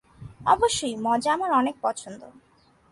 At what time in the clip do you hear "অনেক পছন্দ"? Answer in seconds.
1.51-2.21